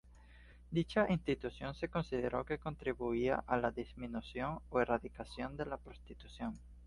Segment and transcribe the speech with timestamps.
[0.71, 6.55] Dicha institución se consideró que contribuía a la disminución o erradicación de la prostitución.